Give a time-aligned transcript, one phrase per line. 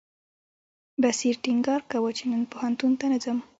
[1.01, 3.39] بصیر ټینګار کاوه چې نن پوهنتون ته نه ځم.